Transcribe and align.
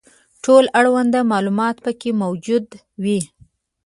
ټول 0.43 0.63
اړوند 0.79 1.13
معلومات 1.31 1.75
پکې 1.83 2.09
موجود 2.23 2.65
وي. 3.03 3.19